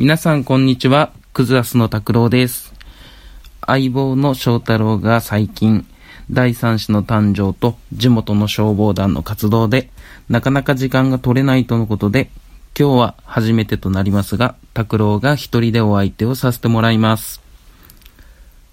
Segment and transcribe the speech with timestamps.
[0.00, 2.72] 皆さんこんにちは、クズアスの拓郎です。
[3.66, 5.84] 相棒の翔太郎が最近、
[6.30, 9.90] 第三子の誕生と地元の消防団の活動で、
[10.28, 12.30] なかなか時間が取れないとのことで、
[12.78, 17.40] 今日は初めてとなりますが、拓郎が一人でお相手をさせてもらいます。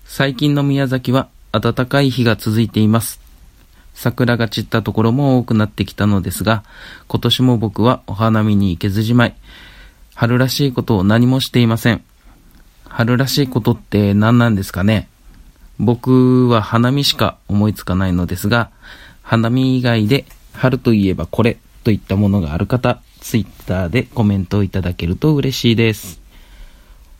[0.05, 3.19] 最近の宮崎は暖かい日が続いています。
[3.95, 6.63] 桜が散ったところも多くなってきたのですが、
[7.07, 9.35] 今年も僕はお花見に行けずじまい、
[10.15, 12.01] 春らしいことを何もしていません。
[12.85, 15.09] 春らしいことって何なんですかね
[15.77, 18.71] 僕は花見しか思いつかないのですが、
[19.21, 26.21] 花見以外で春といえばこれといったものがある方、ツイッターでコメントをいただけると嬉しいです。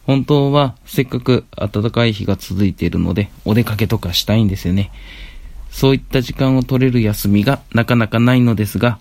[0.06, 4.92] 本当はせっかく暖かい日が続いているのでお出かけとかしたいんですよね。
[5.70, 9.00] そういった時間を取れる休みがなかなかないのですが、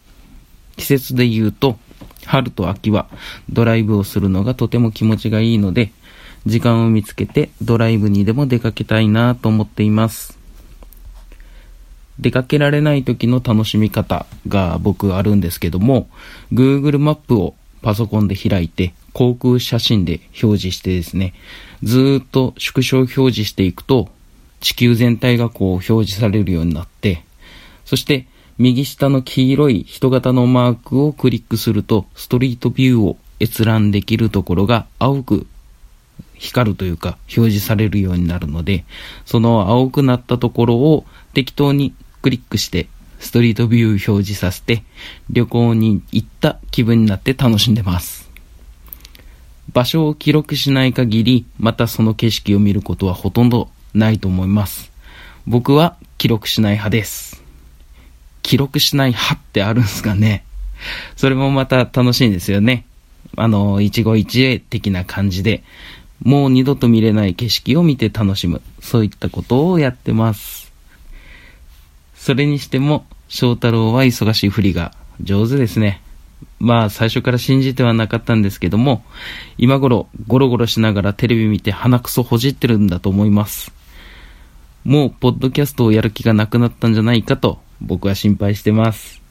[0.77, 1.79] 季節で言うと
[2.25, 3.09] 春と秋は
[3.51, 5.93] ドライブをするのがとても気持ちがいいので、
[6.47, 10.39] 時間を見つけてドライブにでも出かけたいなと思っています。
[12.20, 16.09] 出かけられない時の楽しみ方が僕あるんですけども、
[16.53, 21.34] Google マップをパソコンで開いて航空写真で表示してですね、
[21.83, 24.09] ずっと縮小表示していくと
[24.61, 27.25] 地球全体がこう表示されるようになって、
[27.84, 28.27] そして
[28.58, 35.47] 右下の黄色い人型のマークをクリックするとストリートビューを閲覧できるところが青く
[36.34, 38.84] 光るというか表示されるようになるので、
[39.25, 42.88] その青くなったところを適当にクリックして
[43.19, 44.84] ストリートビュー表示させて
[45.30, 48.30] 旅行に行った気分になって楽しんでます。
[49.72, 54.92] 場所を記録しない限り、またその景色を見ることはほとんどないと思います。
[55.47, 57.44] 僕は記録しない派です。
[58.45, 60.45] 記録しない派ってあるんすかね
[61.17, 62.84] それもまた楽しいんですよね。
[63.37, 65.64] あの、一期一会的な感じで、
[66.23, 68.61] もう二度と見れない景色を見て楽しむ。
[68.81, 70.70] そういったことをやってます。
[72.15, 76.03] それにしても、翔太郎は忙しいふりが上手ですね。
[76.61, 79.05] まあ、最初から信じてはなかったんですけども、
[79.56, 83.72] 今頃ゴロゴロしながらテレビ見て鼻くそほじってるんだと思います。
[84.84, 89.23] もう、ポッドキャストをやる気がなくなったんじゃないかと、僕は心配してます。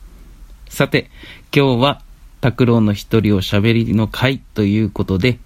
[0.69, 1.09] さて、
[1.55, 2.01] 今日は、
[2.41, 5.39] 拓郎の一人を喋りの会ということで、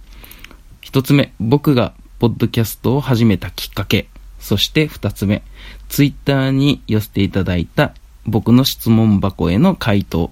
[0.82, 4.08] 一つ目、僕がポッドキャストを始めたきっかけ。
[4.40, 5.44] そして二つ目、
[5.90, 7.94] ツイッターに寄せていただいた
[8.26, 10.32] 僕の質問箱への回答。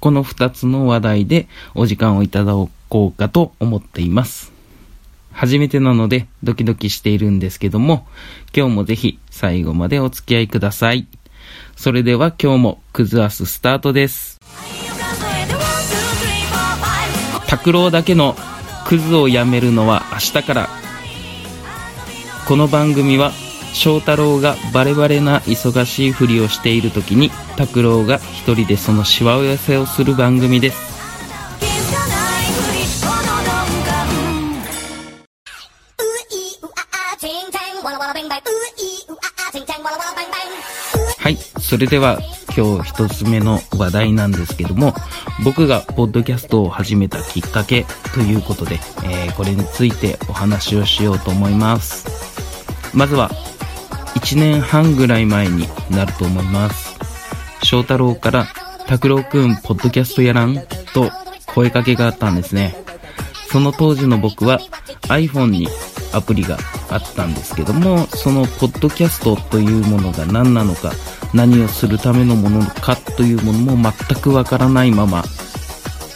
[0.00, 2.52] この二つの話題でお時間をいただ
[2.88, 4.52] こうかと思っています。
[5.32, 8.06] 初めてなのでドキドキしているんですけども、
[8.54, 11.06] 今日もぜひ最後までお付き合いください。
[11.76, 14.40] それでは今日もクズアススタートです。
[17.46, 18.34] 拓郎だけの
[18.86, 20.68] クズをやめるのは明日から。
[22.46, 23.32] この番組は
[23.72, 30.91] 翔太郎がバレバレな忙しいふりをしている時に拓郎が一人でそのしわ寄せをする番組です。
[41.72, 42.18] それでは
[42.54, 44.92] 今日一つ目の話題なんですけども、
[45.42, 48.74] 僕がポッドキャストを始めたきっかけということで、
[49.04, 52.94] えーこれについてお話をしようと思います。
[52.94, 53.30] まずは、
[54.16, 56.94] 1年半ぐらい前になると思います。
[57.62, 58.46] 翔太郎から、
[58.86, 60.58] 拓郎くん、ポッドキャストやらん
[60.92, 61.10] と
[61.46, 62.76] 声かけがあったんですね。
[63.50, 64.60] その当時の僕は
[65.08, 65.68] iPhone に
[66.12, 66.58] アプリが
[66.90, 70.92] あったんですけども、そのポッドキャストというものが何なのか、
[71.34, 75.22] 何をするためのものかというものも全くわからないまま、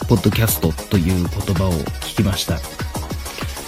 [0.07, 2.57] ポッドキャストという言葉を聞きました。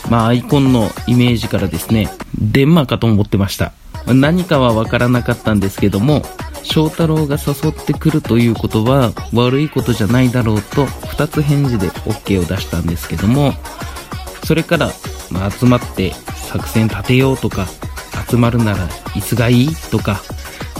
[0.10, 3.74] まあ、アイコンのイメージからですね、電話かと思ってました。
[4.08, 6.24] 何かはわからなかったんですけども、
[6.64, 13.54] 翔太郎が誘ってくるということは悪いことじゃないだろうと、二つ返事で OK を出したんですけども、
[14.44, 14.92] それから、
[15.32, 17.68] まあ、集まって作戦立てようとか、
[18.30, 20.22] 集まるならいつがいいとか、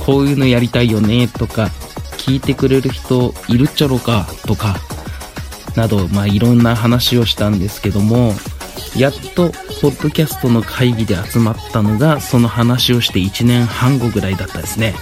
[0.06, 1.70] こういうのやりたいよねとか、
[2.18, 4.78] 聞いてくれる人いるっちゃろうかとか、
[5.76, 8.34] など、まあ、いろんな話をしたんですけども、
[8.98, 9.50] やっと、
[9.82, 14.96] ポッドキャストの会議で集まったのが、その話をして1年半後ぐらいだったですね。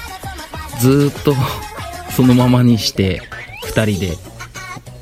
[0.80, 1.36] ずっと、
[2.16, 3.22] そのままにして、
[3.66, 4.18] 2人で、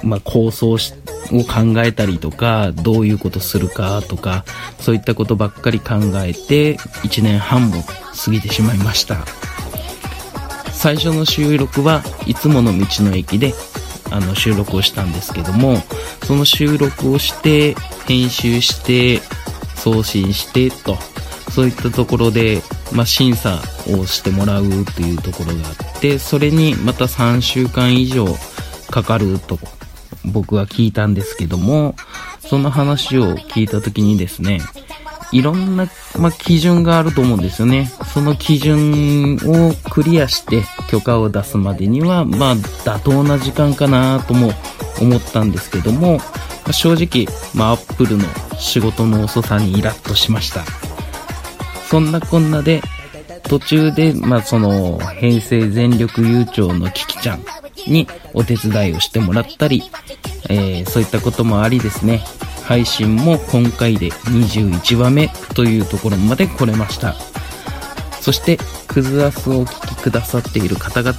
[0.03, 0.94] まあ、構想し
[1.31, 4.45] を考えたりとか、どういうことするかとか、
[4.80, 9.25] そういったことばっかり考えて、1年半も過ぎてしまいました。
[10.85, 13.55] 最初の収録はいつもの道の駅で、
[14.11, 15.77] あの収録をしたんですけども、
[16.27, 17.73] その収録をして、
[18.05, 19.19] 編集して、
[19.75, 20.95] 送信してと、
[21.49, 22.61] そういったところで、
[22.93, 23.63] まあ、審査
[23.99, 28.27] をしてもらうというところがあって、それにまた3週間以上
[28.91, 29.57] かかると
[30.23, 31.95] 僕は聞いたんですけども、
[32.41, 34.61] その話を聞いた時にですね、
[35.31, 35.88] いろんな、
[36.18, 37.92] まあ、基準があると思うんですよね。
[38.13, 44.51] その基準をクリアして許可を出すまでには、まあ、妥当な時間かなとも
[45.01, 46.24] 思ったんですけども、ま
[46.69, 48.25] あ、正直、まあ、アップルの
[48.57, 50.63] 仕事の遅さにイラッとしました。
[51.89, 52.81] そんなこんなで、
[53.44, 57.45] 途中で、まあ、その、平成全力悠長のキキちゃん
[57.88, 59.83] にお手伝いをしてもらったり、
[60.50, 62.24] えー、そういったこともありですね、
[62.65, 67.15] 配信も今回で21話目というところまで来れました。
[68.19, 68.57] そして、
[68.88, 71.13] クズアスをお聞きくださっている方々、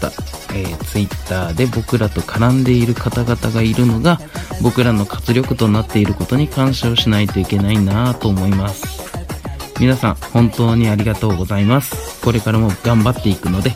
[0.55, 4.19] えー、Twitter で僕らと絡んでいる方々がいるのが、
[4.61, 9.07] 僕らの活力となっていることに感謝をしないといけないなぁと思います。
[9.79, 12.21] 皆さん、本当にありがとうございます。
[12.25, 13.73] これからも頑張っていくので、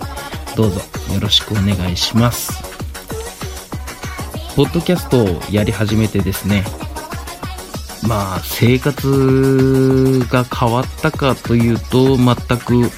[0.56, 0.80] どうぞ
[1.14, 2.52] よろしくお願いします。
[4.56, 6.64] ポッドキャストをやり始めてですね、
[8.06, 12.90] まあ、生活が変わったかというと、全く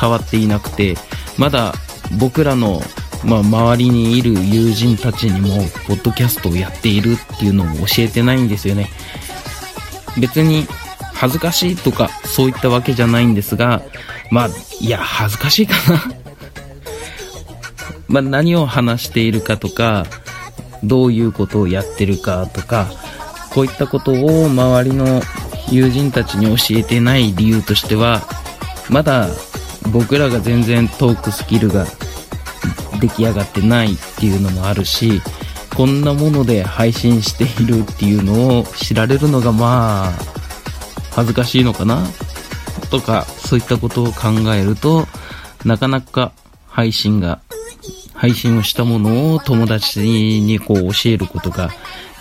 [0.00, 0.96] 変わっていなくて、
[1.36, 1.74] まだ
[2.18, 2.80] 僕らの、
[3.24, 8.90] まあ、周りにいる友人たちにも、ポッドキャストをやっているっていうのを教えてないんですよね。
[10.20, 10.66] 別に、
[11.14, 13.82] 恥ずかしいとか、そういったわけじゃないんですが、
[14.30, 14.48] まあ、
[14.80, 16.04] いや、恥ずかしいかな
[18.08, 20.06] まあ、何を話しているかとか、
[20.84, 22.88] どういうことをやってるかとか、
[23.50, 25.20] こういったことを周りの
[25.70, 28.22] 友人たちに教えてない理由としては、
[28.88, 29.28] まだ
[29.92, 31.86] 僕らが全然トークスキルが
[33.00, 35.22] 出来上がってないっていうのもあるし、
[35.76, 40.12] こんなもので配信しているっていうのを知られるのがまあ、
[41.12, 42.04] 恥ずかしいのかな
[42.90, 45.06] とか、そういったことを考えると、
[45.64, 46.32] なかなか
[46.66, 47.40] 配信が
[48.18, 51.70] 配信をしたものを友達にこう教えることが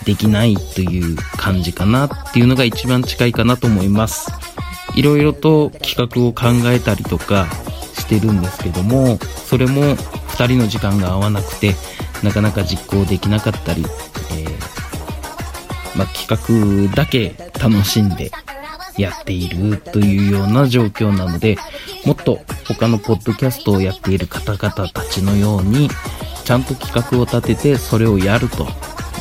[0.06, 4.32] できないという感じかなっていうのが一番近いかなと思います。
[4.96, 7.48] いろいろと企画を考えたりとか
[7.94, 9.18] してるんですけども、
[9.48, 11.74] それも2人の時間が合わなくて、
[12.24, 18.32] なかなか実行できなかったり、えー、まあ、企画だけ楽しんで
[18.98, 21.58] やっているというような状況なので、
[22.06, 25.90] もっと他のポッドキャストをやっている方々たちのように、
[26.44, 28.68] ちゃんと企画を立ててそれをやると、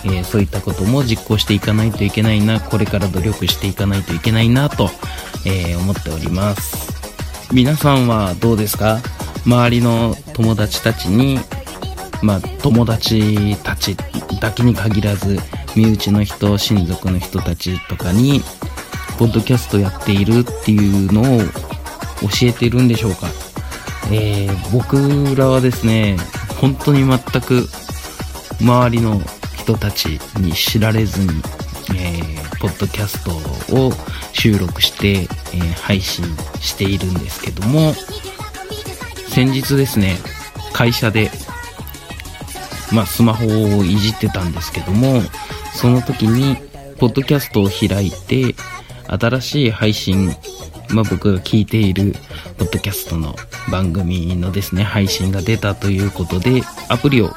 [0.04, 4.90] えー、そういったことも実行していかないといけないな、これから努力していかないといけないなと、
[5.44, 6.94] えー、思っております。
[7.52, 9.00] 皆さんはどうですか？
[9.44, 11.38] 周りの友達たちに、
[12.22, 13.96] まあ、友達たち
[14.40, 15.38] だけに限らず、
[15.76, 18.40] 身内の人、親族の人たちとかに、
[19.18, 21.40] ポッドキャストやっているっていうのを
[22.22, 23.28] 教えてるんでしょうか。
[24.10, 26.16] えー、僕らはですね、
[26.60, 27.68] 本当に全く
[28.60, 29.20] 周りの
[29.58, 31.30] 人たちに知られずに、
[31.94, 33.92] えー、ポッドキャストを
[34.32, 36.24] 収録して、えー、配信
[36.60, 37.94] しているんですけども、
[39.28, 40.16] 先日ですね、
[40.72, 41.30] 会社で、
[42.92, 43.46] まあ、スマホ
[43.78, 45.20] をいじってたんですけども、
[45.74, 46.56] その時に、
[46.98, 48.54] ポッドキャストを開いて、
[49.08, 50.34] 新しい配信、
[50.90, 52.14] まあ、僕が聞いている
[52.58, 53.34] ポッドキャストの
[53.70, 57.30] 番組のですね、配信が出たということで、アプリを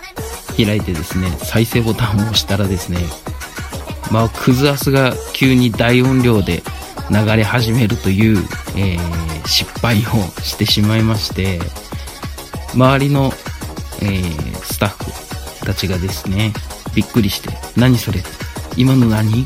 [0.56, 3.00] 開いてですね、再生ボタンを押したらですね、
[4.12, 6.64] まあ、クズアスが急に大音量で
[7.10, 8.38] 流れ始めるという、
[8.76, 10.02] えー、失敗を
[10.42, 11.60] してしまいまして、
[12.74, 13.34] 周りの、
[14.02, 14.90] えー、スタッ
[15.60, 16.54] フたちがですね、
[16.96, 18.22] びっくりして、何それ
[18.78, 19.46] 今の何？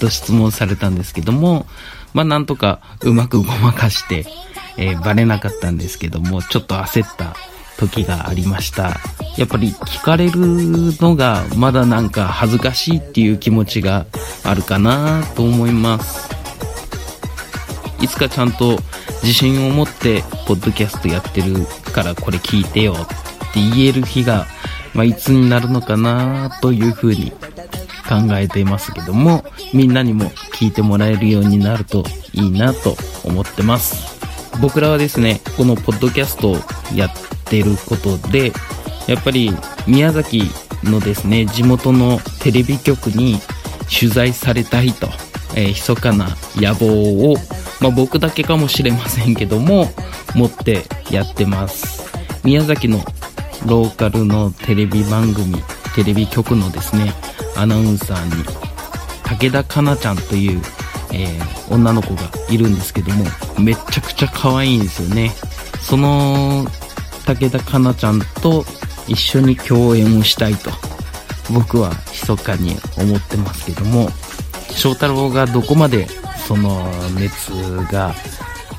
[0.00, 1.66] と質問されたんですけども、
[2.12, 4.26] まあなんとかうまくごまかして、
[4.76, 7.34] えー、バレなかったんですけども、ちょっと焦った
[7.78, 9.00] 時がありました。
[9.36, 10.40] やっぱり聞かれる
[11.00, 14.06] のがまだなんか恥ずかしいっていう気持ちが
[14.44, 16.28] あるかなと思います。
[18.00, 18.78] いつかちゃんと
[19.22, 24.46] 自信を持ってポッドキャストやってるからこれ聞いてよって言える日が、
[24.94, 27.32] まあ、いつになるのかなというふうに
[28.10, 34.18] 考えていますけども、みんなにも聞いてもらえるようになるといいなと思ってます。
[34.60, 36.56] 僕らはですね、このポッドキャストを
[36.92, 37.10] やっ
[37.44, 38.52] てることで、
[39.06, 39.52] やっぱり
[39.86, 40.42] 宮崎
[40.82, 43.38] のですね、地元のテレビ局に
[43.88, 45.08] 取材されたいと、
[45.54, 47.36] えー、密かな野望を、
[47.80, 49.88] まあ、僕だけかもしれませんけども、
[50.34, 52.10] 持ってやってます。
[52.42, 52.98] 宮崎の
[53.66, 55.62] ローカルのテレビ番組
[55.94, 57.12] テレビ局のですね、
[57.56, 58.44] アナウンサーに、
[59.24, 60.62] 武田かなちゃんという、
[61.12, 63.24] えー、女の子がいるんですけども、
[63.58, 65.32] めちゃくちゃ可愛いんですよね。
[65.80, 66.66] その、
[67.26, 68.64] 武田かなちゃんと
[69.06, 70.70] 一緒に共演をしたいと、
[71.52, 74.10] 僕は密かに思ってますけども、
[74.70, 76.06] 翔太郎がどこまで
[76.46, 76.84] その
[77.18, 77.50] 熱
[77.92, 78.14] が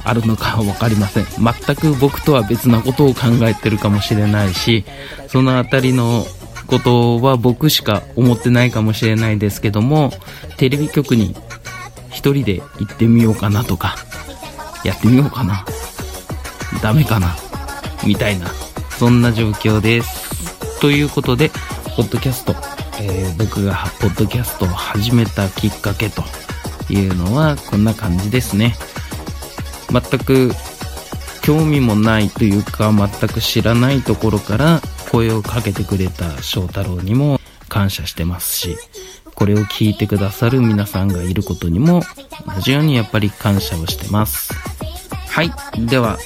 [0.04, 1.25] あるのかは分かりません。
[1.25, 4.84] 全く僕とは別なことを考えてるかもしれないし、
[5.28, 6.25] そのあたりの
[6.72, 10.10] ことは僕しか思ってないかもしれないですけども、
[10.56, 11.36] テレビ局に
[12.10, 13.98] 一人で行ってみようかなとか、
[14.86, 15.66] やってみようかな。
[16.82, 17.36] ダメかな。
[18.08, 18.48] みたいな、
[18.98, 20.80] そんな状況です。
[20.80, 21.50] ということで、
[21.98, 22.56] ポッドキャスト、
[23.01, 26.24] えー、僕がポッドキャストを始めたきっかけと
[26.90, 28.75] いうのはこんな感じですね。
[29.92, 30.51] 全く
[31.42, 37.38] 興味もないというか全く知らないところから声をかけてくれた翔太郎にも
[37.68, 38.77] 感謝してますし、
[39.36, 42.01] これを聞いてくださる皆さんがいることにも
[42.56, 44.53] 同じようにやっぱり感謝をしてます。
[45.27, 45.51] はい。
[45.86, 46.18] では、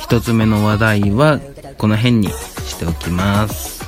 [0.00, 1.38] 一つ目の話題は
[1.78, 3.84] この辺にしておきます。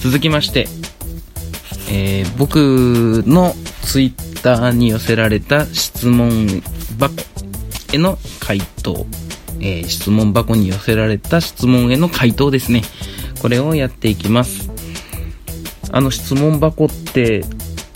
[0.00, 0.68] 続きまして、
[1.90, 6.62] えー、僕のツイッターに寄せられた質問
[6.98, 7.14] 箱
[7.94, 9.06] への回答、
[9.60, 12.82] えー、質問箱に寄せられた質問への回答ですね。
[13.40, 14.70] これをやっていきます。
[15.90, 17.44] あの質問箱って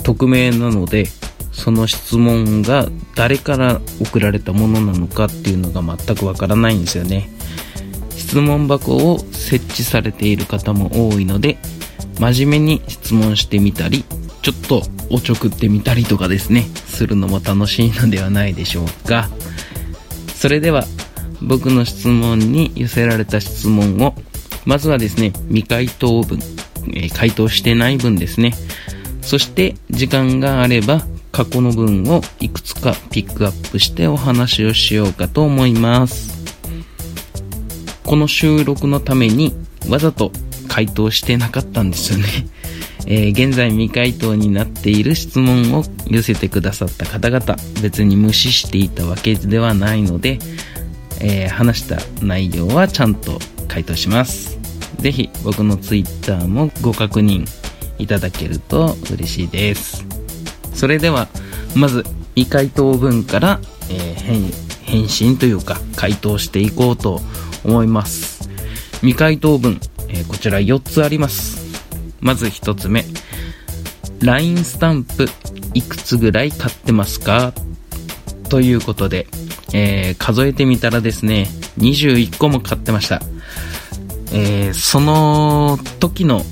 [0.02, 1.07] 匿名なので、
[1.52, 7.31] その質問が誰から送られたものなのかっていうのが全くわからないんですよね。
[8.16, 11.59] 質問箱を設置されている方も多いので、
[12.19, 14.04] 真面目に質問してみたり、
[14.40, 19.28] ちょっとおちょくってみたりとかですね、するのも楽しいのではないでしょうか。
[20.35, 20.87] それでは、
[21.42, 24.14] 僕の質問に寄せられた質問を、
[24.64, 26.38] まずはですね、未回答文、
[26.88, 28.54] えー、回答してない文ですね。
[29.20, 36.42] そして、時間があれば、過去の文をいくつかピックアップしてお話をしようかと思います。
[38.04, 39.54] この収録のために
[39.88, 40.30] わざと
[40.68, 42.28] 回答してなかったんですよね。
[43.06, 50.38] えー、現在未回答になっている質問を寄せてくださった方々、別に無視していたわけではないので、
[51.23, 53.38] えー、話した内容はちゃんと
[53.69, 54.59] 回答します。
[54.99, 57.47] ぜひ僕の Twitter もご確認
[57.99, 60.05] いただけると嬉しいです。
[60.75, 61.29] それでは、
[61.75, 64.52] まず未回答文から、えー、
[64.85, 67.21] 返信というか回答していこうと
[67.64, 68.49] 思います。
[68.97, 71.62] 未回答文、えー、こちら4つあります。
[72.21, 73.05] まず1つ目。
[74.21, 75.26] LINE スタンプ
[75.75, 77.52] いくつぐらい買ってますか？
[78.49, 79.26] ということで、
[79.73, 81.49] えー、数えてみたらですね、
[81.79, 83.21] 21個も買ってました。
[84.33, 86.43] えー、その時の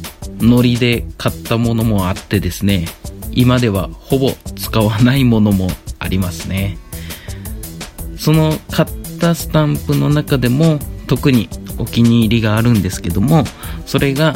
[0.40, 2.86] ノリで買ったものもあってですね、
[3.32, 6.78] 今ではほぼ使わないものもありますね。
[8.16, 11.48] その買ったスタンプの中でも特に
[11.78, 13.44] お気に入りがあるんですけども、
[13.86, 14.34] それが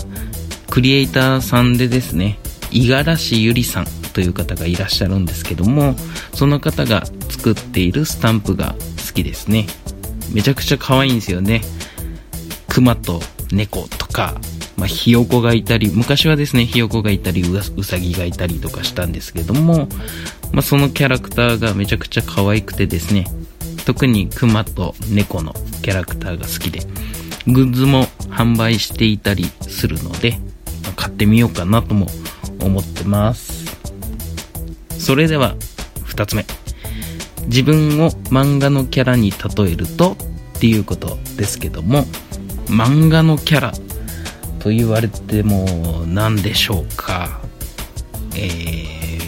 [0.71, 2.38] クリエイターさんでですね、
[2.71, 5.94] 五十嵐ゆりさんという方がいらっしゃるんですけども、
[6.33, 8.75] その方が作っているスタンプが
[9.06, 9.66] 好きですね。
[10.33, 11.61] めちゃくちゃ可愛いんですよね。
[12.68, 13.21] 熊と
[13.52, 14.35] 猫とか、
[14.76, 19.88] まあ、ひよこがいたり、昔はですね、ひよこがいたりう、さぎがいたりとかしたんですけども、
[20.52, 23.26] まあ、そのキャラクターがめちゃくちゃ可愛くてですね、
[23.85, 25.52] 特に熊と猫の
[25.83, 26.80] キャラクターが好きで、
[27.47, 30.38] グッズも販売していたりするので、
[30.97, 32.06] 買ってみようかなとも
[32.61, 33.63] 思ってます。
[34.99, 35.55] それでは、
[36.05, 36.45] 二つ目。
[37.47, 40.17] 自分を漫画のキャラに例えると
[40.57, 42.05] っていうことですけども、
[42.67, 43.73] 漫画のキャラ
[44.61, 47.41] と言われても何でしょうか。
[48.37, 48.39] え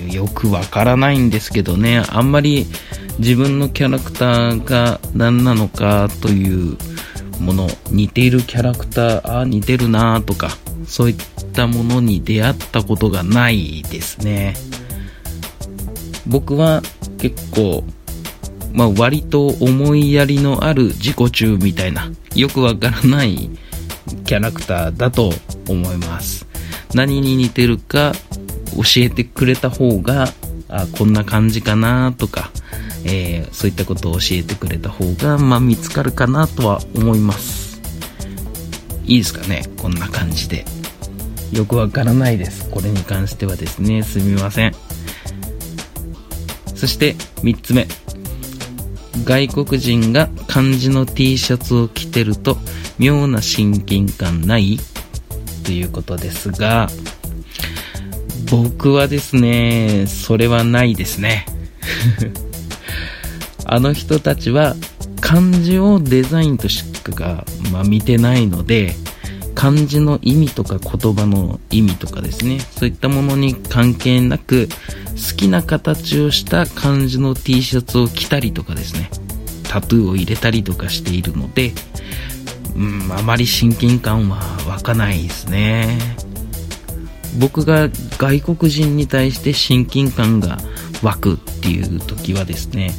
[0.09, 2.67] ー、よくわからないんですけどね、あんまり
[3.19, 6.79] 自分のキャラクターが何なのかという
[7.41, 10.57] もの、似ているキャラクター、あ、似てるなとか、
[10.87, 11.17] そういっ
[11.53, 14.55] たものに出会ったことがないですね。
[16.27, 16.83] 僕は
[17.19, 17.85] 結構、
[18.73, 23.51] まあ割と思いやりのある自己中みたいな、よくわからない
[24.25, 25.33] キャラクターだと
[25.69, 26.47] 思います。
[26.95, 28.13] 何に似てるか
[28.77, 30.29] 教えてくれた方が、
[30.69, 32.51] あ、こんな感じかなとか、
[33.05, 37.81] えー、そういったことを教えてくれた方が、まあ見つかるかなとは思います。
[39.05, 40.65] いいですかねこんな感じで。
[41.53, 42.69] よくわからないです。
[42.71, 44.75] これに関してはですね、すみません。
[46.87, 47.89] そして3つ目。
[49.25, 52.59] 外国人が漢字の T シャツを着てると
[52.97, 54.79] 妙な親近感ない？
[55.65, 56.87] ということですが、
[58.53, 61.47] 僕はですね、それはないですね。
[63.67, 64.77] あの人たちは
[65.21, 68.95] 漢字をデザインとしか、まあ、見てないので、
[69.57, 74.69] 漢字の意味とか言葉の意味とかですね、そういったものに関係なく、
[75.17, 79.11] 好きな形をした漢字の T シャツを着たりとかですね、
[79.65, 81.73] タトゥーを入れたりとかしているので、
[82.77, 85.99] うん、あまり親近感は湧かないですね。
[87.39, 90.59] 僕が外国人に対して親近感が
[91.03, 92.93] 湧くっていう時はですね、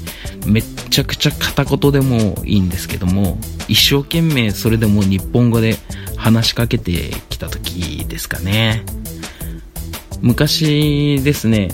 [0.46, 5.78] めっちゃくちゃ片言でもいいんですけども、一生懸命それでも日本語で
[6.16, 8.84] 話しかけてきた時ですかね。
[10.22, 11.70] 昔ですね、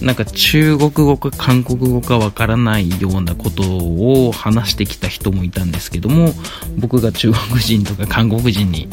[0.00, 6.32] なんか中国語か韓国語かわからないようなことを話してきた人もいたんですけども、
[6.78, 8.88] 僕が中国人とか韓国人に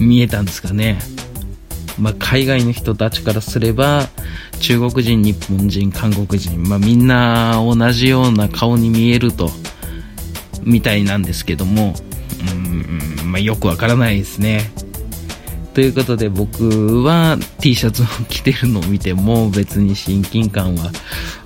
[0.00, 0.98] 見えたんですかね。
[1.98, 4.08] まあ、海外の人たちからすれば、
[4.58, 9.50] 中国人、日本人、韓国人、まあ、みんな同じような顔に見えると、
[10.62, 11.94] みたいなんですけども、
[12.52, 12.54] う
[13.24, 14.70] ん、まあ、よくわからないですね。
[15.74, 20.90] ということで僕は T シャツを着てるのを見ても別に親近感は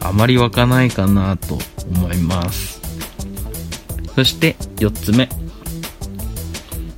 [0.01, 1.59] あまり湧かないかなと
[1.95, 2.81] 思います。
[4.15, 5.29] そして4つ目。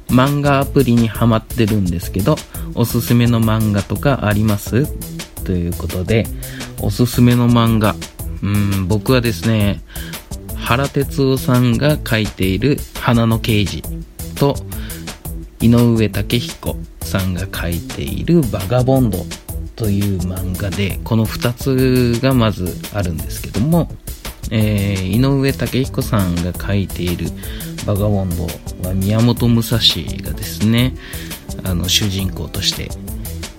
[0.08, 2.36] 漫画アプリにハマってるんですけど、
[2.74, 4.86] おすすめの漫画とかあります？
[5.44, 6.26] ということで、
[6.80, 7.96] おすすめの漫画。
[8.42, 9.82] うん、僕はですね、
[10.54, 13.82] 原哲夫さんが書いている花の刑事
[14.36, 14.54] と、
[15.60, 16.76] 井上武彦
[17.06, 19.18] さんが書いているバガボンド
[19.76, 23.88] という漫画で、この2つがまずあるんですけども、
[24.50, 27.26] えー、井上武彦さんが書いている
[27.86, 28.46] バガボンド
[28.88, 29.78] は宮本武蔵
[30.22, 30.94] がですね、
[31.64, 32.90] あの主人公として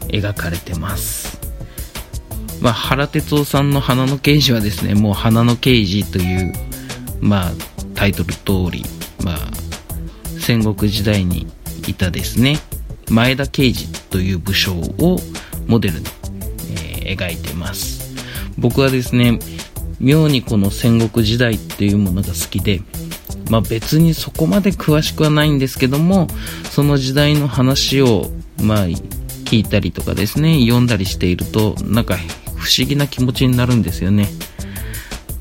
[0.10, 1.40] 描かれてます。
[2.62, 6.54] まあ、原哲夫さんの花の刑事はですね、もう花の刑事という、
[7.22, 7.52] まあ、
[7.94, 8.84] タイトル通り、
[9.24, 9.38] まあ、
[10.40, 11.48] 戦国時代に
[11.88, 12.58] いたですね、
[13.10, 15.20] 前田刑事という武将を
[15.68, 16.06] モデルに、
[17.06, 18.16] えー、描いてます。
[18.58, 19.40] 僕はですね、
[20.00, 22.82] 妙にこの戦国時代っていうものが好きで、
[23.50, 26.28] まあ別にそこまで詳しくはないんですけども、
[26.72, 28.30] その時代の話を、
[28.62, 32.18] まあ聞いたりとかですね、読んだりしていると、なんか
[32.58, 34.28] 不思議な気持ちになるんですよね。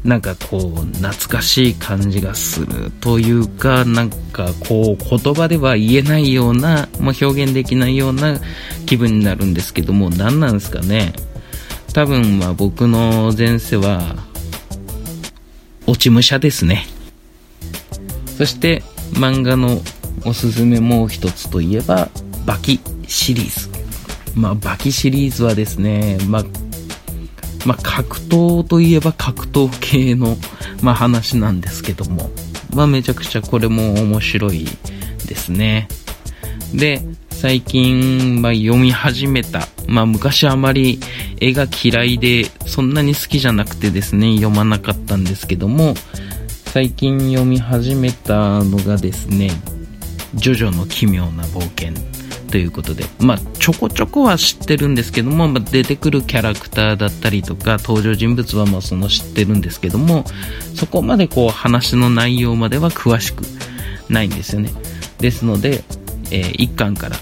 [0.06, 8.40] なんかこう、懐かしい感じがするというか、なんかこう、言葉では言えないような、まあ、表現できないような
[8.86, 11.12] 気分になるんですけども、何なんですかね？
[11.92, 14.14] 多分、まあ僕の前世は、
[15.88, 16.86] 落ち武者ですね。
[18.38, 19.80] そして漫画の
[20.24, 22.08] おすすめもう一つといえば、
[22.44, 23.68] バキシリーズ。
[24.34, 26.44] まあ、バキシリーズはですね、まあ、
[27.66, 30.36] まあ、格闘といえば格闘系の、
[30.82, 32.30] まあ、話なんですけども、
[32.72, 34.66] まあ、めちゃくちゃこれも面白い
[35.26, 35.88] ですね。
[36.72, 39.68] で、最近、ま、読み始めた。
[39.88, 41.00] まあ、昔あまり
[41.40, 45.94] 絵が嫌いで、そんなに好きじゃなくてですね、読まなかったんですけども、
[46.66, 49.50] 最近読み始めたのがですね、
[50.34, 51.94] ジョジョの奇妙な冒険
[52.56, 60.24] ということで、まあ、ちょこちょこは知ってるんですけども、まあ、出てくるキャラクターだったりとか、登場人物はまあその知ってるんですけども、
[60.74, 63.42] そこまでこう話の内容までは詳しく
[64.08, 64.70] ないんですよね。
[65.18, 65.84] ですので、
[66.30, 67.16] えー、1巻から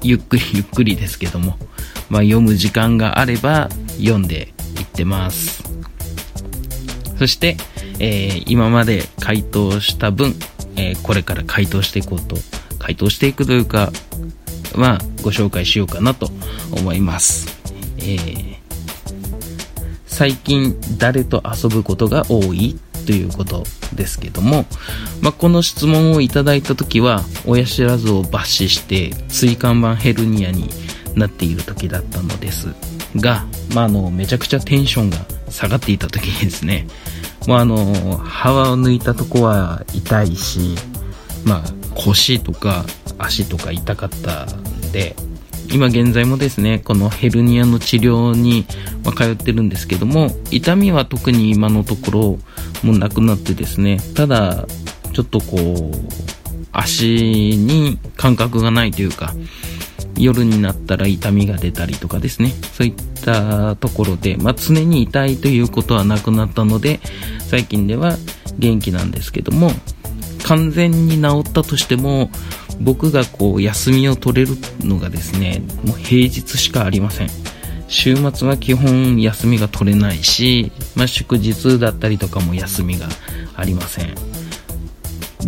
[0.00, 1.58] ゆっくり ゆっくりですけども、
[2.08, 5.64] まあ、読む時間があれば読んでいってます。
[7.18, 7.58] そして、
[7.98, 10.34] えー、今まで回答した分、
[10.76, 12.36] えー、これから回答していこうと、
[12.78, 13.92] 回答していくというか、
[14.76, 16.30] まあ、ご紹介しようかなと
[16.72, 17.48] 思います。
[17.98, 18.56] えー、
[20.06, 24.66] 最近誰と遊ぶことが多いということですけども、
[25.22, 30.68] まあ、この質問をいただいた時は、親知らずを抜歯して、椎間板ヘルニアに
[31.14, 32.74] なっている時だったのです
[33.16, 35.18] が、まあ、あの、めちゃくちゃテンションが
[35.50, 36.86] 下がっていた時にですね、
[37.46, 40.74] まあ、あの、歯を抜いたとこは痛いし、
[41.44, 42.84] まあ、腰とか
[43.18, 45.16] 足とか痛かったんで、
[45.72, 48.66] 今現在もですね、このヘルニアの治療に、
[49.04, 52.20] ま通ってるんですけども、痛みは特に今のところ
[52.82, 54.66] もうなくなってですね、ただ、
[55.12, 55.96] ちょっとこう、
[56.72, 59.34] 足に感覚がないというか、
[60.18, 67.00] 夜になったら痛みが出たりとかですね、そういったところで、まあ、常に痛いということはなくなったので、
[67.40, 68.16] 最近では
[68.58, 69.70] 元気なんですけども
[70.44, 72.30] 完全に治ったとしても
[72.80, 77.30] 僕がこう休みを取れるのがですねもう平日しかありません。
[77.88, 83.06] 週末は基本休みが取れないし、まあ、祝日だったりとかも休みが
[83.54, 84.14] ありません。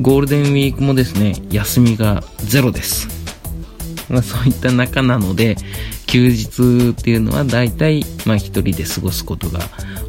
[0.01, 3.09] ゴールデンウィークもですね休みがゼロです。
[4.09, 5.57] まあ、そういった中なので、
[6.07, 9.61] 休日っていうのは大体、まあ一人で過ごすことが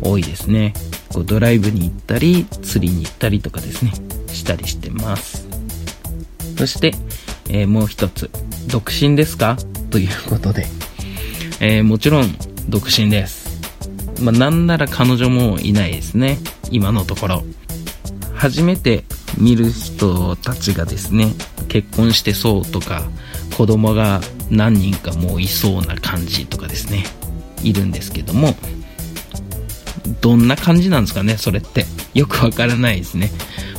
[0.02, 0.74] 多いですね。
[1.10, 3.92] こうドライブに行ったり、釣りに行ったりとかですね、
[4.50, 5.48] たりしてます。
[6.58, 6.96] そして、
[7.50, 8.32] えー、もう一つ、
[8.68, 9.58] 独身ですか？
[9.92, 10.66] ということで、
[11.60, 12.36] えー、もちろん
[12.68, 13.48] 独身です。
[14.22, 16.40] まあ、なんなら彼女もいないですね。
[16.72, 17.44] 今のところ。
[18.34, 19.04] 初めて
[19.38, 21.34] 見る人たちがですね、
[21.68, 23.04] 結婚してそうとか、
[23.56, 27.04] 子供が何人かもういそうな感じとかですね、
[27.62, 28.56] いるんですけども、
[30.22, 31.86] どんな感じなんですかね、それって。
[32.14, 33.30] よくわからないですね。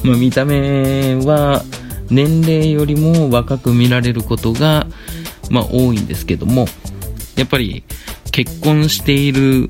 [0.04, 1.62] まあ、見た目は
[2.10, 4.86] 年齢よりも若く見られることが、
[5.50, 6.66] まあ、多いんですけども、
[7.36, 7.84] やっぱり
[8.32, 9.68] 結婚している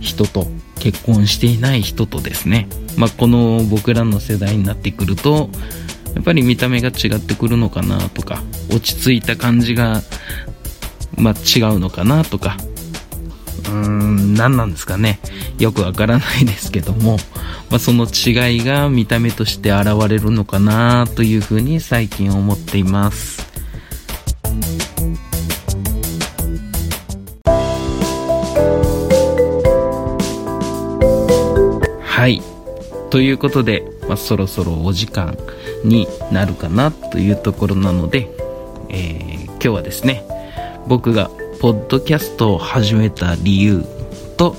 [0.00, 0.46] 人と
[0.78, 5.50] 結婚していない人とですね、まあ、この僕らの世代になってくると、
[6.14, 10.02] やっぱり見た目が違ってくるのかなとか、落ち着いた感じが、
[11.16, 12.56] まあ、違うのかなとか、
[13.68, 15.20] うん、何なんですかね。
[15.58, 17.18] よくわからないですけども、
[17.70, 23.46] まあ、その違いが見た目として現れるのかなというふうに最近思っています。
[32.18, 32.42] はい。
[33.10, 35.38] ということで、まあ、そろそろお時間
[35.84, 38.28] になるかなというところなので、
[38.88, 40.24] えー、今日はですね、
[40.88, 43.84] 僕がポッドキャストを始めた理由
[44.36, 44.54] と、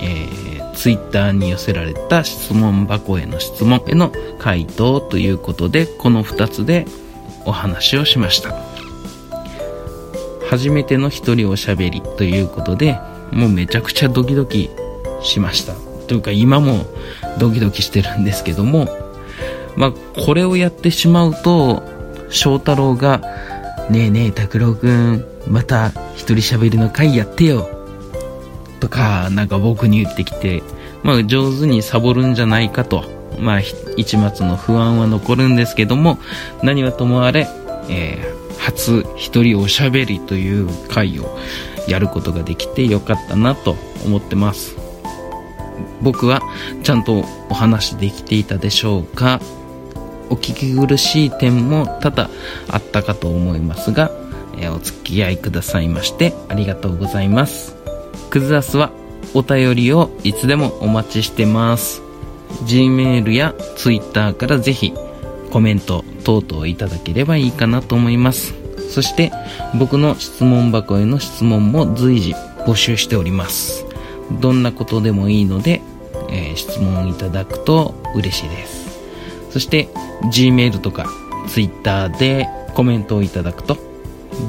[0.00, 6.84] えー、ツイッターに寄せられた質問箱への質問への回答ということで、この2つで
[7.44, 8.56] お話をしました。
[10.50, 12.98] 初めての一人おしゃべりということで、
[13.30, 14.68] もうめちゃくちゃドキドキ
[15.22, 15.74] しました。
[16.08, 16.84] というか今も
[17.38, 18.88] ドキドキしてるんですけども、
[19.76, 21.82] まあ、これをやってしまうと、
[22.30, 23.22] 翔太郎が、
[23.90, 27.68] ねえねえ、拓郎くん、また一人喋りの回やってよ。
[28.80, 30.62] とか、なんか僕に言ってきて、
[31.02, 33.04] まあ、上手にサボるんじゃないかと、
[33.38, 33.60] まあ、
[33.96, 36.18] 一末の不安は残るんですけども、
[36.62, 37.48] 何はともあれ、
[37.88, 41.38] えー、初一人おしゃべりという回を
[41.88, 44.76] やることができてよかったなと思ってます。
[46.00, 46.40] 僕は
[46.82, 49.40] ちゃんとお話できていたでしょうか
[50.30, 52.30] お聞き苦しい点も多々
[52.68, 54.10] あったかと思いますが、
[54.58, 57.74] えお付き合いくださいましてありがとうございます。
[58.30, 58.90] クズアスは
[59.34, 62.02] お便りをいつでもお待ちしてます。
[62.64, 64.92] Gmail や Twitter からぜひ
[65.50, 68.54] コメント等々いただければいいかなと思います。
[68.90, 69.32] そして
[69.78, 72.34] 僕の質問箱への質問も随時
[72.66, 73.86] 募集しております。
[74.40, 75.82] どんなことでもいいので、
[76.30, 79.00] えー、質問いただくと嬉しいです。
[79.50, 79.88] そして
[80.32, 81.06] Gmail とか
[81.48, 83.76] Twitter でコメントをいただくと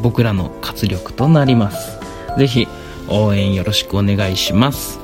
[0.01, 1.99] 僕らの活力となります。
[2.37, 2.67] ぜひ
[3.09, 4.99] 応援よろしくお願いします。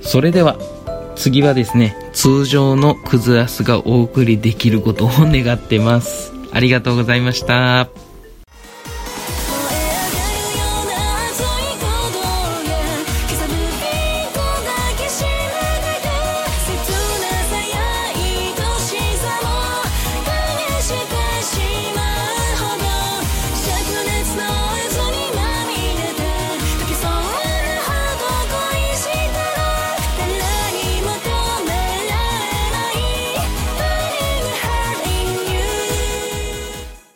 [0.00, 0.58] それでは
[1.18, 6.32] 次はですね、通常のクズアスがお送りできることを願ってます。
[6.52, 8.07] ありがとうございました。